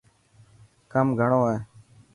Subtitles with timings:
[0.91, 1.57] ڪم گھڻو هي.